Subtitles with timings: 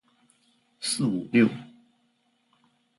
[0.79, 1.47] 四五六